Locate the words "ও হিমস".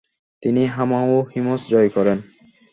1.05-1.61